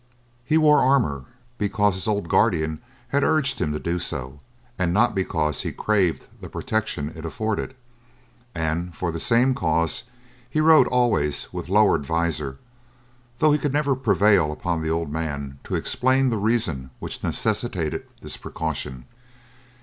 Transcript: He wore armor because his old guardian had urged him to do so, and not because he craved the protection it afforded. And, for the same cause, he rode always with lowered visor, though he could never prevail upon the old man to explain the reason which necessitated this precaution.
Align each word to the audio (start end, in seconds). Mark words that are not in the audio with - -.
He 0.43 0.57
wore 0.57 0.79
armor 0.81 1.25
because 1.59 1.93
his 1.93 2.07
old 2.07 2.27
guardian 2.27 2.81
had 3.09 3.23
urged 3.23 3.61
him 3.61 3.71
to 3.73 3.77
do 3.79 3.99
so, 3.99 4.39
and 4.79 4.91
not 4.95 5.13
because 5.13 5.61
he 5.61 5.71
craved 5.71 6.25
the 6.41 6.49
protection 6.49 7.13
it 7.15 7.23
afforded. 7.23 7.75
And, 8.55 8.95
for 8.95 9.11
the 9.11 9.19
same 9.19 9.53
cause, 9.53 10.05
he 10.49 10.59
rode 10.59 10.87
always 10.87 11.53
with 11.53 11.69
lowered 11.69 12.03
visor, 12.03 12.57
though 13.37 13.51
he 13.51 13.59
could 13.59 13.73
never 13.73 13.95
prevail 13.95 14.51
upon 14.51 14.81
the 14.81 14.89
old 14.89 15.11
man 15.11 15.59
to 15.65 15.75
explain 15.75 16.31
the 16.31 16.37
reason 16.39 16.89
which 16.97 17.23
necessitated 17.23 18.07
this 18.21 18.37
precaution. 18.37 19.05